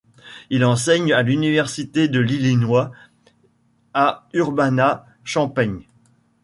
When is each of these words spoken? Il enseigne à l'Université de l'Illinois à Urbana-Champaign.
Il 0.49 0.65
enseigne 0.65 1.13
à 1.13 1.21
l'Université 1.21 2.07
de 2.07 2.19
l'Illinois 2.19 2.91
à 3.93 4.27
Urbana-Champaign. 4.33 5.83